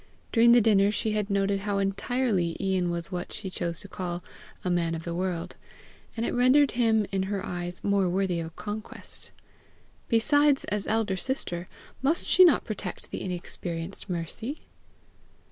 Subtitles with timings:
[0.31, 4.23] During the dinner she had noted how entirely Ian was what she chose to call
[4.65, 5.57] a man of the world;
[6.17, 9.31] and it rendered him in her eyes more worthy of conquest.
[10.07, 11.67] Besides, as elder sister,
[12.01, 14.61] must she not protect the inexperienced Mercy?